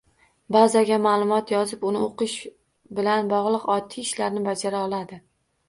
[0.53, 2.35] Bazaga ma’lumot yozib, uni o’qish
[3.01, 5.25] bilan bog’liq oddiy ishlarni bajara oladi